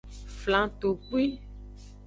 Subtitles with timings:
[0.39, 1.25] Flangtokpui.